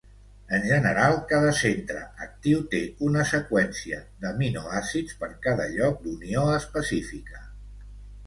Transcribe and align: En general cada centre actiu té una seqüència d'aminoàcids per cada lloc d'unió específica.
En 0.57 0.63
general 0.67 1.17
cada 1.31 1.49
centre 1.57 1.99
actiu 2.27 2.63
té 2.71 2.79
una 3.09 3.25
seqüència 3.33 3.99
d'aminoàcids 4.23 5.19
per 5.21 5.29
cada 5.49 5.67
lloc 5.75 6.03
d'unió 6.07 6.47
específica. 6.55 7.43